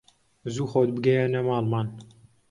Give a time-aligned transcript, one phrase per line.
[0.53, 1.87] زوو خۆت بگەیەنە ماڵمان